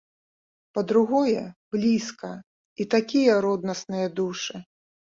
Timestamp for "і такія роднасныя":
2.81-4.07